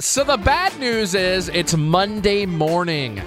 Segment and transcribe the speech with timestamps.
[0.00, 3.20] So the bad news is it's Monday morning.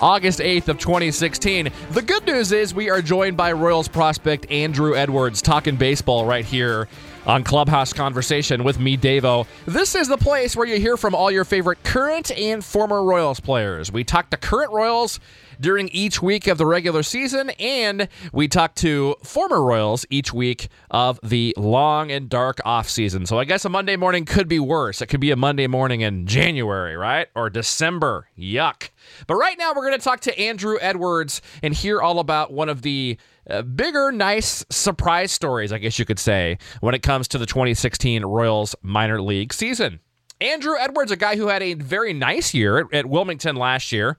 [0.00, 1.70] August 8th of 2016.
[1.92, 6.44] The good news is we are joined by Royals prospect Andrew Edwards talking baseball right
[6.44, 6.88] here
[7.26, 9.46] on Clubhouse Conversation with me, Davo.
[9.66, 13.38] This is the place where you hear from all your favorite current and former Royals
[13.38, 13.92] players.
[13.92, 15.20] We talk to current Royals
[15.60, 20.68] during each week of the regular season, and we talk to former Royals each week
[20.90, 23.26] of the long and dark off season.
[23.26, 25.02] So I guess a Monday morning could be worse.
[25.02, 27.28] It could be a Monday morning in January, right?
[27.34, 28.28] Or December.
[28.38, 28.90] Yuck.
[29.26, 32.68] But right now, we're going to talk to Andrew Edwards and hear all about one
[32.68, 37.28] of the uh, bigger, nice surprise stories, I guess you could say, when it comes
[37.28, 40.00] to the 2016 Royals minor league season.
[40.40, 44.18] Andrew Edwards, a guy who had a very nice year at, at Wilmington last year,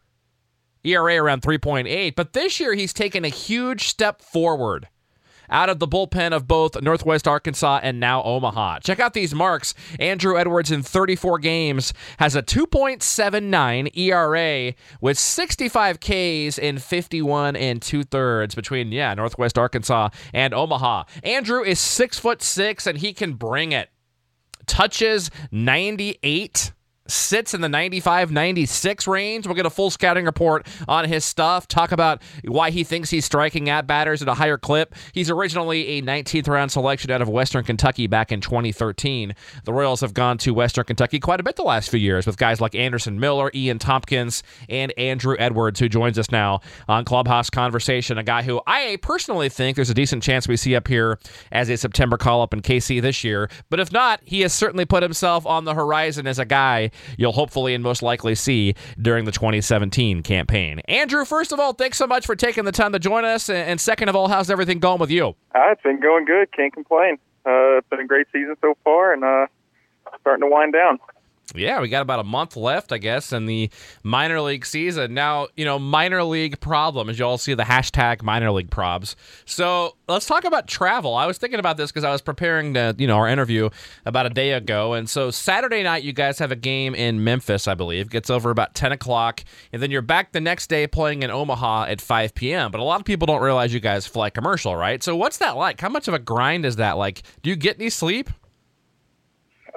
[0.87, 4.87] ERA around 3.8, but this year he's taken a huge step forward
[5.49, 8.79] out of the bullpen of both Northwest Arkansas and now Omaha.
[8.79, 9.73] Check out these marks.
[9.99, 17.81] Andrew Edwards in 34 games has a 2.79 ERA with 65 Ks in 51 and
[17.81, 21.03] two thirds between yeah Northwest Arkansas and Omaha.
[21.23, 23.89] Andrew is six foot six and he can bring it.
[24.65, 26.73] Touches 98
[27.11, 29.45] sits in the 95 96 range.
[29.45, 33.25] We'll get a full scouting report on his stuff, talk about why he thinks he's
[33.25, 34.95] striking at batters at a higher clip.
[35.13, 39.33] He's originally a 19th round selection out of Western Kentucky back in 2013.
[39.63, 42.37] The Royals have gone to Western Kentucky quite a bit the last few years with
[42.37, 47.49] guys like Anderson Miller, Ian Tompkins, and Andrew Edwards, who joins us now on Clubhouse
[47.49, 48.17] Conversation.
[48.17, 51.19] A guy who I personally think there's a decent chance we see up here
[51.51, 53.49] as a September call up in KC this year.
[53.69, 57.31] But if not, he has certainly put himself on the horizon as a guy you'll
[57.31, 60.79] hopefully and most likely see during the 2017 campaign.
[60.87, 63.49] Andrew, first of all, thanks so much for taking the time to join us.
[63.49, 65.35] And second of all, how's everything going with you?
[65.55, 66.51] Uh, it's been going good.
[66.51, 67.17] Can't complain.
[67.45, 69.47] Uh, it's been a great season so far, and uh,
[70.19, 70.99] starting to wind down.
[71.55, 73.69] Yeah, we got about a month left, I guess, in the
[74.03, 75.13] minor league season.
[75.13, 79.15] Now, you know, minor league problem, as you all see the hashtag minor league probs.
[79.45, 81.15] So let's talk about travel.
[81.15, 83.69] I was thinking about this because I was preparing to, you know, our interview
[84.05, 84.93] about a day ago.
[84.93, 88.09] And so Saturday night, you guys have a game in Memphis, I believe.
[88.09, 89.45] Gets over about 10 o'clock.
[89.71, 92.71] And then you're back the next day playing in Omaha at 5 p.m.
[92.71, 95.01] But a lot of people don't realize you guys fly commercial, right?
[95.01, 95.79] So what's that like?
[95.79, 97.21] How much of a grind is that like?
[97.41, 98.29] Do you get any sleep?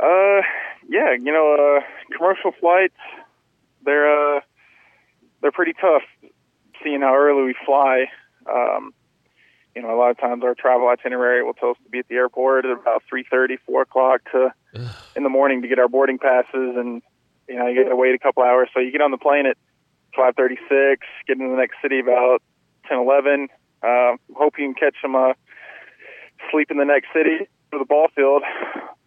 [0.02, 0.40] Uh,
[0.90, 2.98] yeah, you know, uh, commercial flights,
[3.84, 4.40] they're uh,
[5.40, 6.02] they're pretty tough.
[6.82, 8.06] Seeing how early we fly,
[8.52, 8.92] um,
[9.76, 12.08] you know, a lot of times our travel itinerary will tell us to be at
[12.08, 14.52] the airport at about three thirty, four o'clock to
[15.14, 17.02] in the morning to get our boarding passes, and
[17.48, 18.68] you know, you got to wait a couple hours.
[18.74, 19.56] So you get on the plane at
[20.16, 22.42] five thirty six, get into the next city about
[22.88, 23.48] ten, eleven.
[23.80, 25.34] Uh, hope you can catch some uh,
[26.50, 28.42] sleep in the next city for the ball field.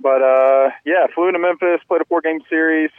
[0.03, 2.91] But uh, yeah, flew into Memphis, played a four game series,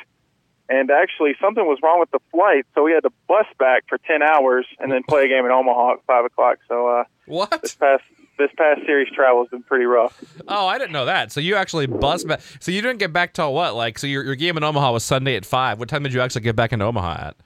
[0.70, 3.98] and actually something was wrong with the flight, so we had to bus back for
[3.98, 6.58] ten hours and then play a game in Omaha at five o'clock.
[6.66, 8.02] So uh, what this past
[8.38, 10.24] this past series travel has been pretty rough.
[10.48, 11.30] Oh, I didn't know that.
[11.30, 12.40] So you actually bus back.
[12.58, 13.74] So you didn't get back till what?
[13.74, 15.78] Like, so your your game in Omaha was Sunday at five.
[15.78, 17.36] What time did you actually get back in Omaha at?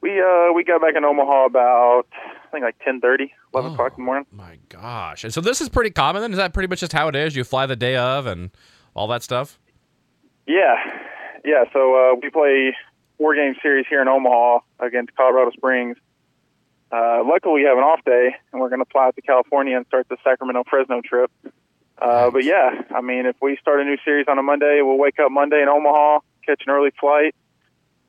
[0.00, 3.94] We uh we got back in Omaha about I think like 10, 11 oh, o'clock
[3.98, 4.26] in the morning.
[4.30, 5.24] My gosh!
[5.24, 6.22] And so this is pretty common.
[6.22, 7.34] Then is that pretty much just how it is?
[7.34, 8.50] You fly the day of and
[8.96, 9.58] all that stuff.
[10.46, 10.76] Yeah,
[11.44, 11.64] yeah.
[11.72, 12.74] So uh, we play
[13.18, 15.96] four game series here in Omaha against Colorado Springs.
[16.90, 19.76] Uh, luckily, we have an off day, and we're going to fly out to California
[19.76, 21.30] and start the Sacramento Fresno trip.
[21.98, 24.98] Uh, but yeah, I mean, if we start a new series on a Monday, we'll
[24.98, 27.34] wake up Monday in Omaha, catch an early flight,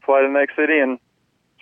[0.05, 0.99] fly to the next city, and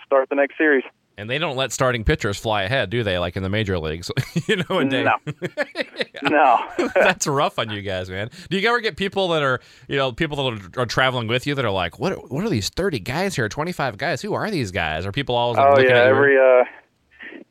[0.06, 0.84] start the next series.
[1.18, 3.18] And they don't let starting pitchers fly ahead, do they?
[3.20, 4.12] Like in the major leagues,
[4.48, 4.82] you know.
[4.82, 5.16] No,
[6.30, 6.60] no,
[6.96, 8.30] that's rough on you guys, man.
[8.50, 11.48] Do you ever get people that are, you know, people that are, are, traveling with
[11.48, 12.32] you that are like, what?
[12.32, 13.50] What are these thirty guys here?
[13.50, 14.22] Twenty five guys?
[14.22, 15.06] Who are these guys?
[15.06, 15.58] Are people always?
[15.58, 16.66] Like, oh yeah, every uh,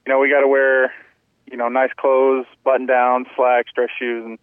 [0.06, 0.92] you know, we got to wear,
[1.50, 4.38] you know, nice clothes, button down, slacks, dress shoes, and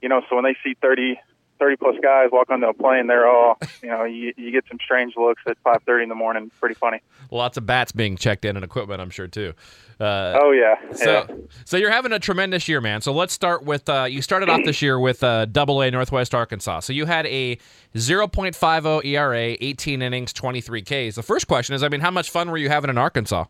[0.00, 1.18] you know, so when they see 30,
[1.62, 3.06] 30 plus guys walk onto a plane.
[3.06, 6.50] They're all, you know, you, you get some strange looks at 5:30 in the morning.
[6.58, 7.00] Pretty funny.
[7.30, 9.54] Lots of bats being checked in and equipment, I'm sure too.
[10.00, 10.74] Uh, oh yeah.
[10.92, 11.36] So, yeah.
[11.64, 13.00] so you're having a tremendous year, man.
[13.00, 16.34] So let's start with uh, you started off this year with uh, Double A Northwest
[16.34, 16.80] Arkansas.
[16.80, 17.56] So you had a
[17.94, 21.14] 0.50 ERA, 18 innings, 23 Ks.
[21.14, 23.44] The first question is, I mean, how much fun were you having in Arkansas?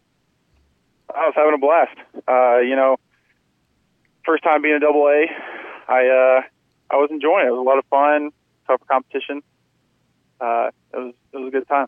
[1.15, 1.97] I was having a blast.
[2.29, 2.97] Uh, you know,
[4.26, 5.26] first time being a Double A,
[5.88, 6.43] I uh,
[6.93, 7.49] I was enjoying it.
[7.49, 8.31] It was a lot of fun,
[8.67, 9.43] tough competition.
[10.41, 11.87] Uh, it was it was a good time.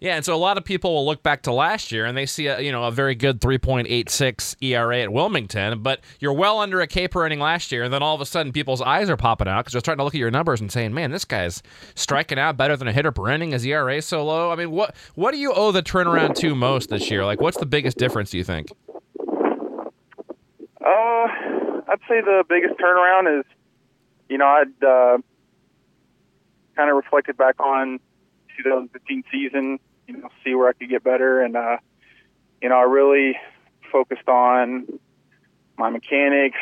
[0.00, 2.26] Yeah, and so a lot of people will look back to last year and they
[2.26, 6.80] see a you know a very good 3.86 ERA at Wilmington, but you're well under
[6.80, 9.16] a K per inning last year, and then all of a sudden people's eyes are
[9.16, 11.62] popping out because they're starting to look at your numbers and saying, "Man, this guy's
[11.94, 13.52] striking out better than a hitter per inning.
[13.52, 16.88] His ERA so low." I mean, what what do you owe the turnaround to most
[16.88, 17.24] this year?
[17.24, 18.30] Like, what's the biggest difference?
[18.30, 18.70] Do you think?
[20.80, 21.26] Uh,
[21.88, 23.44] I'd say the biggest turnaround is,
[24.28, 25.18] you know, I'd uh,
[26.76, 28.00] kind of reflected back on
[28.56, 31.42] 2015 season, you know, see where I could get better.
[31.42, 31.78] And, uh,
[32.62, 33.38] you know, I really
[33.90, 34.86] focused on
[35.78, 36.58] my mechanics,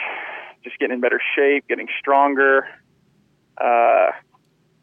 [0.62, 2.66] just getting in better shape, getting stronger.
[3.56, 4.10] Uh,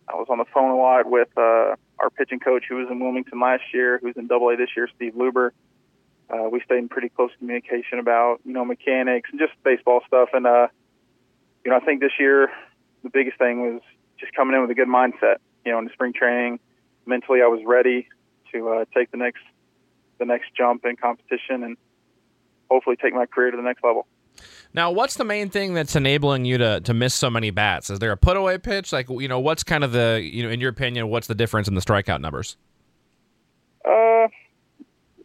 [0.08, 3.00] I was on the phone a lot with uh, our pitching coach who was in
[3.00, 5.52] Wilmington last year, who's in Double A this year, Steve Luebber.
[6.30, 10.30] Uh, we stayed in pretty close communication about you know mechanics and just baseball stuff.
[10.34, 10.68] And uh,
[11.66, 12.50] you know, I think this year
[13.04, 13.82] the biggest thing was
[14.20, 15.38] just coming in with a good mindset.
[15.66, 16.60] You know, in the spring training,
[17.06, 18.08] mentally I was ready
[18.54, 19.42] to uh, take the next
[20.20, 21.78] the next jump in competition and
[22.70, 24.06] hopefully take my career to the next level.
[24.74, 27.90] Now, what's the main thing that's enabling you to, to miss so many bats?
[27.90, 28.94] Is there a put away pitch?
[28.94, 31.68] Like, you know, what's kind of the, you know, in your opinion, what's the difference
[31.68, 32.56] in the strikeout numbers?
[33.84, 34.28] Uh,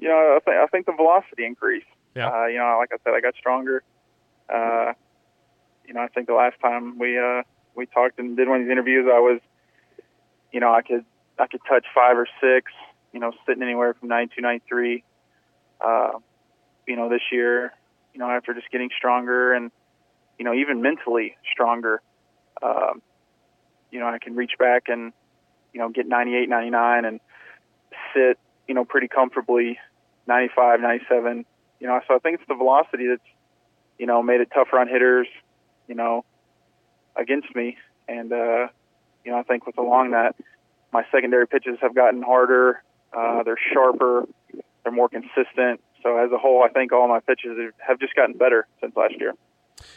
[0.01, 1.87] you know, I think I think the velocity increased.
[2.15, 2.29] Yeah.
[2.29, 3.83] Uh, you know, like I said, I got stronger.
[4.53, 4.95] Uh,
[5.87, 7.43] you know, I think the last time we uh
[7.77, 9.41] we talked and did one of these interviews, I was,
[10.53, 11.05] you know, I could
[11.39, 12.73] I could touch five or six,
[13.13, 15.05] you know, sitting anywhere from 92, 93.
[15.85, 16.11] Uh,
[16.87, 17.73] you know, this year,
[18.15, 19.71] you know, after just getting stronger and,
[20.39, 22.01] you know, even mentally stronger,
[22.63, 23.03] um,
[23.91, 25.13] you know, I can reach back and,
[25.75, 27.21] you know, get 98, 99 and
[28.15, 29.79] sit, you know, pretty comfortably
[30.27, 31.45] 95, 97.
[31.81, 33.21] You know, so I think it's the velocity that's,
[33.99, 35.29] you know, made it tougher on hitters,
[35.89, 36.25] you know,
[37.19, 37.77] against me.
[38.09, 38.69] And, uh,
[39.25, 40.37] you know, I think with along that,
[40.93, 42.83] my secondary pitches have gotten harder.
[43.17, 44.27] Uh, they're sharper.
[44.83, 45.81] They're more consistent.
[46.03, 49.15] So as a whole, I think all my pitches have just gotten better since last
[49.19, 49.35] year.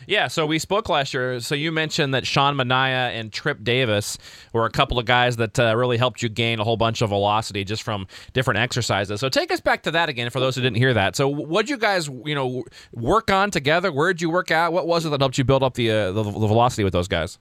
[0.08, 1.40] Yeah, so we spoke last year.
[1.40, 4.18] So you mentioned that Sean Manaea and Trip Davis
[4.54, 7.10] were a couple of guys that uh, really helped you gain a whole bunch of
[7.10, 9.20] velocity just from different exercises.
[9.20, 11.16] So take us back to that again for those who didn't hear that.
[11.16, 13.92] So what'd you guys, you know, work on together?
[13.92, 14.74] Where'd you work out?
[14.74, 17.08] What was it that helped you build up the uh, the, the velocity with those
[17.08, 17.40] guys?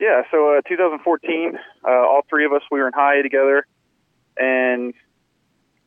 [0.00, 3.64] Yeah, so uh, 2014, uh, all three of us we were in high together,
[4.36, 4.92] and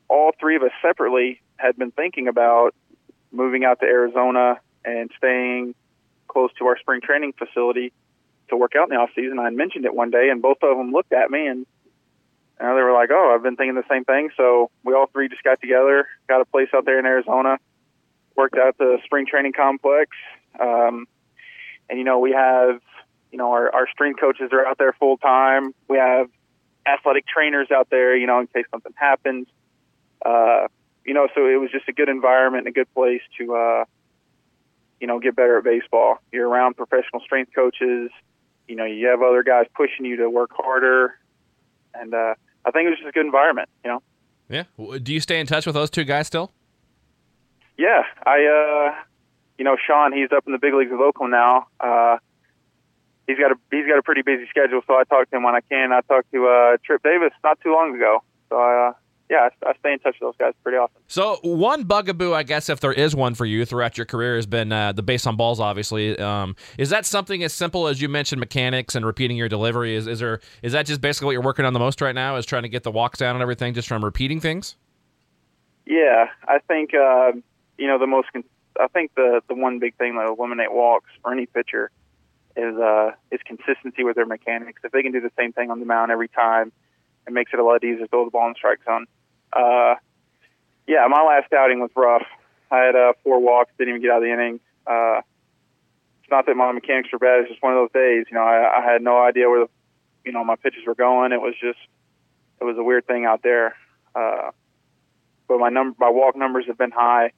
[0.07, 2.73] all three of us separately had been thinking about
[3.31, 5.75] moving out to Arizona and staying
[6.27, 7.93] close to our spring training facility
[8.49, 9.39] to work out in the off season.
[9.39, 11.65] I mentioned it one day, and both of them looked at me and
[12.59, 15.29] know, they were like, "Oh, I've been thinking the same thing." So we all three
[15.29, 17.59] just got together, got a place out there in Arizona,
[18.35, 20.09] worked out the spring training complex,
[20.59, 21.07] um,
[21.87, 22.81] and you know we have
[23.31, 25.73] you know, our, our strength coaches are out there full time.
[25.87, 26.29] We have
[26.85, 29.47] athletic trainers out there, you know, in case something happens.
[30.25, 30.67] Uh,
[31.05, 33.85] you know, so it was just a good environment and a good place to, uh,
[34.99, 36.17] you know, get better at baseball.
[36.31, 38.11] You're around professional strength coaches.
[38.67, 41.15] You know, you have other guys pushing you to work harder,
[41.93, 42.35] and uh,
[42.65, 43.69] I think it was just a good environment.
[43.83, 44.01] You know.
[44.49, 44.63] Yeah.
[44.99, 46.51] Do you stay in touch with those two guys still?
[47.77, 48.45] Yeah, I.
[48.45, 49.03] uh
[49.59, 51.65] You know, Sean, he's up in the big leagues of Oakland now.
[51.79, 52.17] Uh,
[53.25, 55.55] he's got a he's got a pretty busy schedule, so I talk to him when
[55.55, 55.91] I can.
[55.91, 58.93] I talked to uh, Trip Davis not too long ago, so I, uh,
[59.29, 61.01] yeah, I, I, stay in touch with those guys pretty often.
[61.07, 64.45] So one bugaboo, I guess, if there is one for you throughout your career, has
[64.45, 65.59] been uh, the base on balls.
[65.59, 69.95] Obviously, um, is that something as simple as you mentioned mechanics and repeating your delivery?
[69.95, 72.37] Is is there is that just basically what you're working on the most right now?
[72.37, 74.75] Is trying to get the walks down and everything just from repeating things?
[75.85, 77.33] Yeah, I think uh,
[77.77, 78.29] you know the most.
[78.79, 81.91] I think the the one big thing that eliminate walks for any pitcher
[82.55, 84.81] is uh, is consistency with their mechanics.
[84.85, 86.71] If they can do the same thing on the mound every time,
[87.27, 89.05] it makes it a lot easier to throw the ball in the strike zone.
[89.51, 89.95] Uh,
[90.87, 92.25] yeah, my last outing was rough.
[92.71, 94.59] I had uh, four walks, didn't even get out of the inning.
[94.85, 95.21] Uh,
[96.21, 98.25] it's not that my mechanics were bad; it's just one of those days.
[98.29, 99.69] You know, I, I had no idea where the,
[100.25, 101.31] you know, my pitches were going.
[101.31, 101.79] It was just,
[102.59, 103.75] it was a weird thing out there.
[104.15, 104.51] Uh,
[105.47, 107.31] but my number, my walk numbers have been high.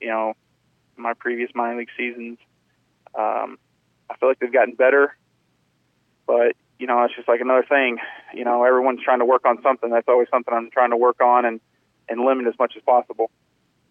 [0.00, 0.34] You know,
[0.96, 2.38] my previous minor league seasons.
[3.14, 3.58] Um,
[4.10, 5.16] I feel like they've gotten better,
[6.26, 7.98] but you know, it's just like another thing.
[8.34, 9.88] You know, everyone's trying to work on something.
[9.88, 11.60] That's always something I'm trying to work on and
[12.08, 13.30] and limit as much as possible.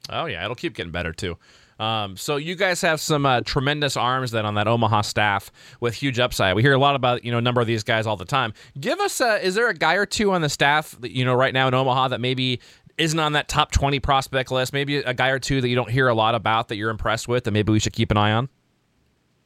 [0.09, 1.37] Oh yeah, it'll keep getting better too.
[1.79, 5.93] Um, so you guys have some uh, tremendous arms then on that Omaha staff with
[5.93, 6.53] huge upside.
[6.53, 8.51] We hear a lot about you know a number of these guys all the time.
[8.77, 11.33] Give us a, is there a guy or two on the staff that you know
[11.33, 12.59] right now in Omaha that maybe
[12.97, 14.73] isn't on that top 20 prospect list?
[14.73, 17.29] Maybe a guy or two that you don't hear a lot about that you're impressed
[17.29, 18.49] with that maybe we should keep an eye on?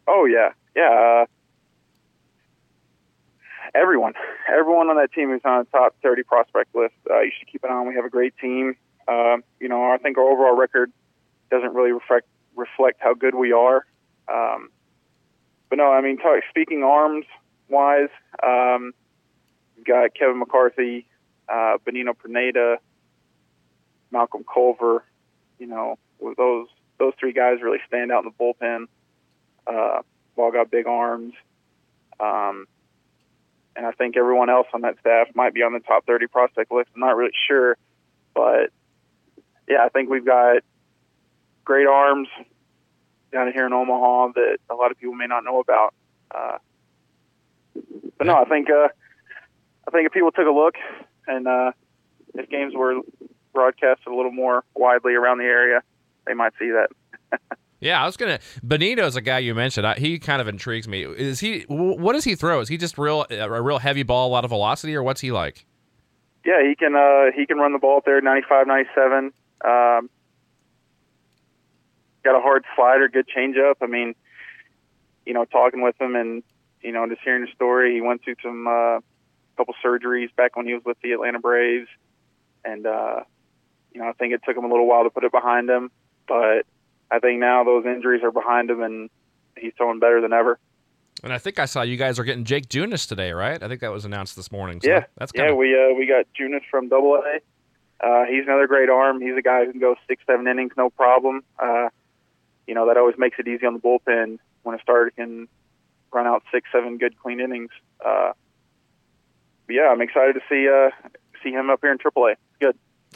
[0.07, 1.21] Oh yeah, yeah.
[1.21, 1.25] Uh,
[3.75, 4.13] everyone,
[4.47, 6.93] everyone on that team is on the top 30 prospect list.
[7.09, 7.87] Uh, you should keep an eye on.
[7.87, 8.75] We have a great team.
[9.07, 10.91] Uh, you know, I think our overall record
[11.51, 13.85] doesn't really reflect reflect how good we are.
[14.27, 14.69] Um,
[15.69, 17.25] but no, I mean, talk, speaking arms
[17.69, 18.09] wise,
[18.41, 18.93] um,
[19.75, 21.05] we've got Kevin McCarthy,
[21.49, 22.77] uh, Benino Pruneda,
[24.11, 25.03] Malcolm Culver.
[25.59, 25.99] You know,
[26.37, 26.67] those
[26.97, 28.85] those three guys really stand out in the bullpen.
[29.67, 30.01] Uh,
[30.37, 31.33] all got big arms.
[32.19, 32.67] Um,
[33.75, 36.71] and I think everyone else on that staff might be on the top 30 prospect
[36.71, 36.89] list.
[36.95, 37.77] I'm not really sure,
[38.33, 38.71] but
[39.67, 40.63] yeah, I think we've got
[41.63, 42.27] great arms
[43.31, 45.93] down here in Omaha that a lot of people may not know about.
[46.33, 46.57] Uh,
[48.17, 48.87] but no, I think uh,
[49.87, 50.75] I think if people took a look
[51.27, 51.71] and uh,
[52.35, 53.01] if games were
[53.53, 55.81] broadcasted a little more widely around the area,
[56.25, 56.89] they might see that.
[57.85, 58.39] Yeah, I was gonna.
[58.63, 59.85] Benito's a guy you mentioned.
[59.85, 61.03] I, he kind of intrigues me.
[61.03, 61.65] Is he?
[61.67, 62.59] What does he throw?
[62.59, 65.31] Is he just real a real heavy ball, a lot of velocity, or what's he
[65.31, 65.67] like?
[66.43, 66.95] Yeah, he can.
[66.95, 69.25] Uh, he can run the ball up there, 95, 97.
[69.63, 70.09] Um,
[72.23, 73.75] got a hard slider, good changeup.
[73.83, 74.15] I mean,
[75.27, 76.41] you know, talking with him and
[76.81, 78.99] you know, just hearing the story, he went through some uh,
[79.57, 81.89] couple surgeries back when he was with the Atlanta Braves,
[82.63, 83.19] and uh,
[83.93, 85.91] you know, I think it took him a little while to put it behind him,
[86.27, 86.65] but
[87.11, 89.09] I think now those injuries are behind him and
[89.57, 90.59] he's throwing better than ever.
[91.23, 93.61] And I think I saw you guys are getting Jake Junis today, right?
[93.61, 94.81] I think that was announced this morning.
[94.81, 95.51] So yeah, that's kinda...
[95.51, 95.55] yeah.
[95.55, 97.39] We uh, we got Junis from Double A.
[98.05, 99.21] Uh, he's another great arm.
[99.21, 101.43] He's a guy who can go six, seven innings, no problem.
[101.57, 101.89] Uh,
[102.67, 105.47] you know that always makes it easy on the bullpen when a starter can
[106.11, 107.71] run out six, seven good clean innings.
[108.05, 108.33] Uh,
[109.69, 110.91] yeah, I'm excited to see uh,
[111.43, 112.11] see him up here in AAA.
[112.29, 112.37] Good.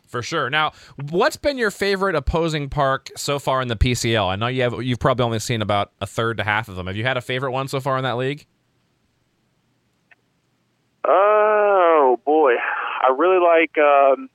[0.10, 0.50] For sure.
[0.50, 0.72] Now,
[1.12, 4.26] what's been your favorite opposing park so far in the PCL?
[4.28, 6.88] I know you have you've probably only seen about a third to half of them.
[6.88, 8.48] Have you had a favorite one so far in that league?
[11.06, 14.32] Oh boy, I really like um,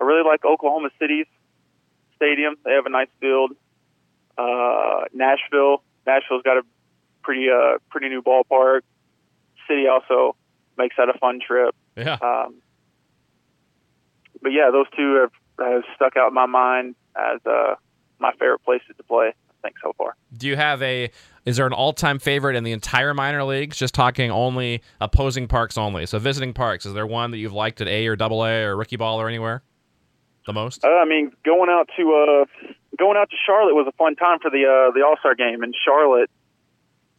[0.00, 1.26] I really like Oklahoma City's
[2.14, 2.54] stadium.
[2.64, 3.56] They have a nice field.
[4.38, 6.62] Uh, Nashville, Nashville's got a
[7.24, 8.82] pretty uh, pretty new ballpark.
[9.66, 10.36] City also
[10.78, 11.74] makes that a fun trip.
[11.96, 12.18] Yeah.
[12.22, 12.62] Um,
[14.42, 17.74] but yeah, those two have, have stuck out in my mind as uh,
[18.18, 19.28] my favorite places to play.
[19.28, 20.16] I think so far.
[20.36, 21.10] Do you have a?
[21.44, 23.76] Is there an all-time favorite in the entire minor leagues?
[23.76, 26.06] Just talking only opposing parks only.
[26.06, 26.86] So visiting parks.
[26.86, 29.28] Is there one that you've liked at A or Double A or Rookie Ball or
[29.28, 29.62] anywhere?
[30.46, 30.84] The most?
[30.84, 34.38] Uh, I mean, going out to uh, going out to Charlotte was a fun time
[34.40, 36.30] for the uh, the All Star game in Charlotte.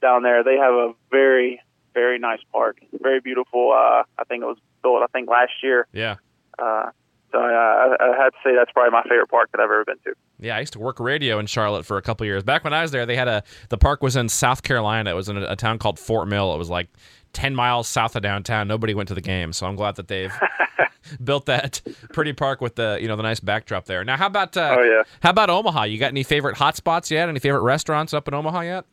[0.01, 1.61] Down there, they have a very
[1.93, 3.71] very nice park, very beautiful.
[3.71, 5.87] Uh, I think it was built I think last year.
[5.93, 6.17] Yeah.
[6.59, 6.89] Uh,
[7.33, 9.97] so I, I had to say that's probably my favorite park that I've ever been
[10.05, 10.13] to.
[10.39, 12.43] Yeah, I used to work radio in Charlotte for a couple years.
[12.43, 15.09] Back when I was there, they had a the park was in South Carolina.
[15.09, 16.53] It was in a, a town called Fort Mill.
[16.53, 16.89] It was like
[17.33, 18.67] ten miles south of downtown.
[18.67, 20.33] Nobody went to the game, so I'm glad that they've
[21.23, 21.81] built that
[22.13, 24.03] pretty park with the you know the nice backdrop there.
[24.03, 25.83] Now, how about uh, oh yeah, how about Omaha?
[25.83, 27.29] You got any favorite hot spots yet?
[27.29, 28.85] Any favorite restaurants up in Omaha yet?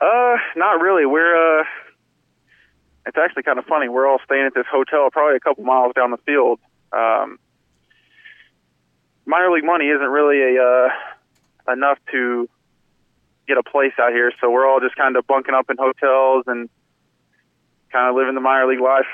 [0.00, 1.04] Uh, not really.
[1.04, 1.64] We're uh
[3.06, 3.88] it's actually kind of funny.
[3.88, 6.60] We're all staying at this hotel, probably a couple miles down the field.
[6.92, 7.38] Um,
[9.26, 12.48] minor league money isn't really a uh, enough to
[13.48, 16.44] get a place out here, so we're all just kind of bunking up in hotels
[16.46, 16.68] and
[17.90, 19.06] kind of living the minor league life.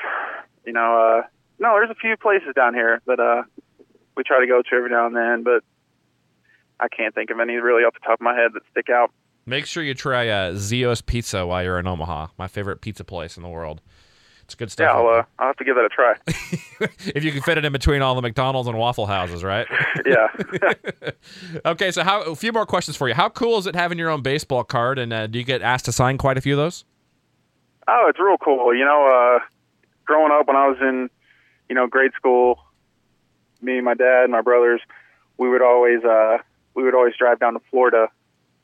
[0.67, 1.27] You know, uh,
[1.59, 3.43] no, there's a few places down here that uh,
[4.17, 5.65] we try to go to every now and then, but
[6.79, 9.11] I can't think of any really off the top of my head that stick out.
[9.49, 12.27] Make sure you try uh, Zio's Pizza while you're in Omaha.
[12.37, 13.81] My favorite pizza place in the world.
[14.43, 14.85] It's good stuff.
[14.85, 16.15] Yeah, I'll, uh, I'll have to give that a try.
[17.15, 19.67] if you can fit it in between all the McDonald's and Waffle Houses, right?
[20.07, 20.29] yeah.
[21.65, 23.15] okay, so how a few more questions for you.
[23.15, 25.87] How cool is it having your own baseball card, and uh, do you get asked
[25.87, 26.85] to sign quite a few of those?
[27.89, 28.75] Oh, it's real cool.
[28.75, 29.45] You know, uh,
[30.05, 31.09] growing up when I was in,
[31.71, 32.59] you know, grade school,
[33.63, 34.83] me and my dad and my brothers,
[35.39, 36.39] we would always uh,
[36.75, 38.09] we would always drive down to Florida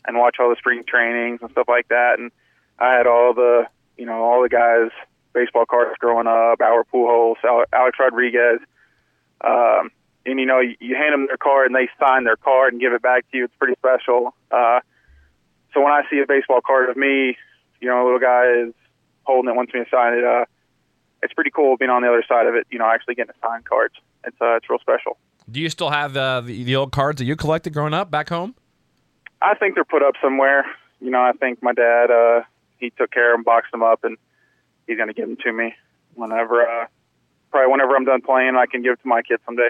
[0.06, 2.18] and watch all the spring trainings and stuff like that.
[2.18, 2.30] And
[2.78, 4.90] I had all the, you know, all the guys
[5.32, 7.36] baseball cards growing up, Albert Pujols,
[7.72, 8.60] Alex Rodriguez.
[9.40, 9.90] Um,
[10.26, 12.80] and you know, you, you hand them their card and they sign their card and
[12.80, 13.44] give it back to you.
[13.44, 14.34] It's pretty special.
[14.50, 14.80] Uh,
[15.72, 17.36] so when I see a baseball card of me,
[17.80, 18.74] you know, a little guy is
[19.24, 20.24] holding it, wants me to sign it.
[20.24, 20.44] Uh,
[21.22, 22.66] it's pretty cool being on the other side of it.
[22.70, 23.94] You know, actually getting to sign cards.
[24.24, 25.18] It's uh, it's real special.
[25.50, 28.28] Do you still have uh, the the old cards that you collected growing up back
[28.28, 28.54] home?
[29.44, 30.64] I think they're put up somewhere.
[31.00, 32.42] You know, I think my dad uh,
[32.78, 34.16] he took care of them, boxed them up, and
[34.86, 35.74] he's going to give them to me
[36.14, 36.62] whenever.
[36.62, 36.86] Uh,
[37.50, 39.68] probably whenever I'm done playing, I can give it to my kids someday.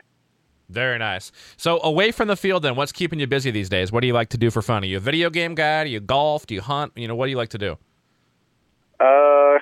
[0.70, 1.30] Very nice.
[1.56, 3.92] So away from the field, then, what's keeping you busy these days?
[3.92, 4.82] What do you like to do for fun?
[4.82, 5.84] Are you a video game guy?
[5.84, 6.46] Do you golf?
[6.46, 6.92] Do you hunt?
[6.96, 7.76] You know, what do you like to do?
[8.98, 9.58] Uh,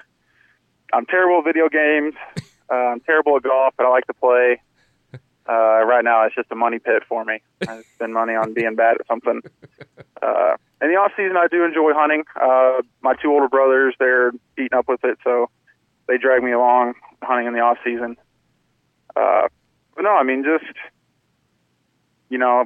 [0.92, 2.14] I'm terrible at video games.
[2.71, 4.59] Uh, I'm terrible at golf, but I like to play.
[5.49, 7.41] Uh, right now, it's just a money pit for me.
[7.69, 9.43] I spend money on being bad at something.
[10.23, 12.25] Uh, in the off season, I do enjoy hunting.
[12.41, 15.51] Uh, my two older brothers, they're eating up with it, so
[16.07, 18.17] they drag me along hunting in the off season.
[19.17, 19.49] Uh,
[19.95, 20.77] but no, I mean, just
[22.29, 22.65] you know,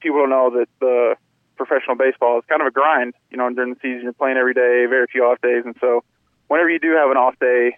[0.00, 1.16] people don't know that the
[1.56, 3.14] professional baseball is kind of a grind.
[3.30, 6.04] You know, during the season, you're playing every day, very few off days, and so
[6.48, 7.76] whenever you do have an off day,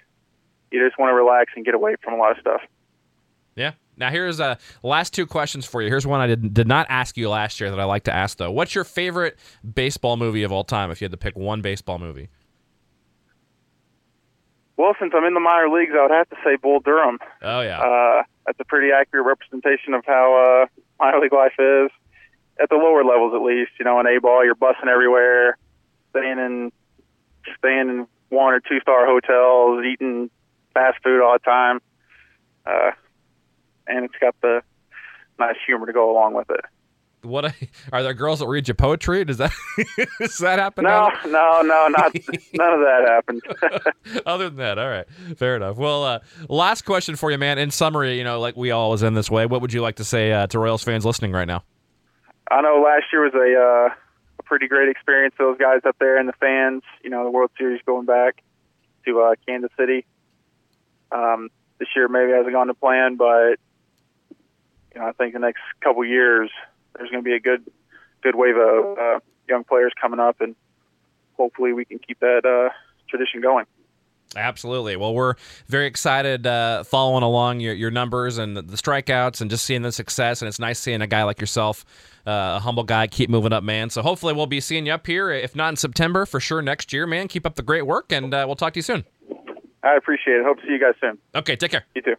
[0.70, 2.60] you just want to relax and get away from a lot of stuff.
[3.56, 3.72] Yeah.
[3.98, 5.88] Now here's uh last two questions for you.
[5.88, 8.38] Here's one I did did not ask you last year that I like to ask
[8.38, 8.50] though.
[8.50, 9.38] What's your favorite
[9.74, 10.90] baseball movie of all time?
[10.90, 12.28] If you had to pick one baseball movie.
[14.76, 17.18] Well, since I'm in the minor leagues, I would have to say Bull Durham.
[17.42, 17.80] Oh yeah.
[17.80, 21.90] Uh, that's a pretty accurate representation of how uh, minor league life is
[22.62, 23.72] at the lower levels, at least.
[23.78, 25.58] You know, in A ball, you're bussing everywhere,
[26.10, 26.72] staying in
[27.58, 30.30] staying in one or two star hotels, eating
[30.74, 31.80] fast food all the time,
[32.66, 32.90] uh,
[33.88, 34.62] and it's got the
[35.38, 36.64] nice humor to go along with it.
[37.22, 37.52] What
[37.92, 39.24] are there girls that read your poetry?
[39.24, 39.52] Does that
[40.20, 40.84] does that happen?
[40.84, 42.14] No, no, no, not
[42.54, 43.42] none of that happened.
[44.26, 45.76] Other than that, all right, fair enough.
[45.76, 47.58] Well, uh, last question for you, man.
[47.58, 49.46] In summary, you know, like we always end this way.
[49.46, 51.64] What would you like to say uh, to Royals fans listening right now?
[52.50, 53.94] I know last year was a uh,
[54.38, 55.34] a pretty great experience.
[55.38, 56.82] Those guys up there and the fans.
[57.02, 58.42] You know, the World Series going back
[59.06, 60.06] to uh, Kansas City.
[61.10, 61.48] Um,
[61.80, 63.56] this year maybe hasn't gone to plan, but
[64.94, 66.50] you know, I think the next couple years
[66.96, 67.64] there's going to be a good
[68.22, 70.54] good wave of uh, young players coming up, and
[71.36, 72.72] hopefully we can keep that uh,
[73.08, 73.66] tradition going.
[74.36, 74.96] Absolutely.
[74.96, 75.34] Well, we're
[75.68, 79.80] very excited uh, following along your, your numbers and the, the, strikeouts and just seeing
[79.80, 80.42] the success.
[80.42, 81.86] And it's nice seeing a guy like yourself,
[82.26, 83.88] uh, a humble guy, keep moving up, man.
[83.88, 86.92] So hopefully we'll be seeing you up here, if not in September, for sure next
[86.92, 87.28] year, man.
[87.28, 89.04] Keep up the great work, and uh, we'll talk to you soon.
[89.82, 90.44] I appreciate it.
[90.44, 91.16] Hope to see you guys soon.
[91.34, 91.86] Okay, take care.
[91.94, 92.16] You too.